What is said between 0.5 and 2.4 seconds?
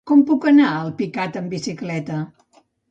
arribar a Alpicat amb bicicleta?